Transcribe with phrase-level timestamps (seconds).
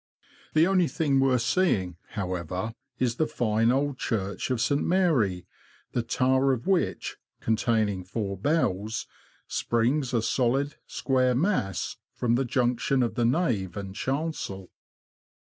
[0.55, 4.81] The only thing worth seeing, however, is the fine old church of St.
[4.83, 5.45] Mary,
[5.91, 9.05] the tower of which (containing four bells)
[9.45, 14.71] springs, a solid, square mass, from the junction of the nave and chancel.